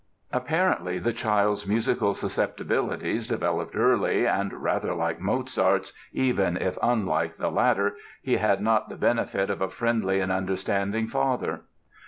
[0.31, 7.51] ]Apparently the child's musical susceptibilities developed early and rather like Mozart's, even if unlike the
[7.51, 11.61] latter, he had not the benefit of a friendly and understanding father.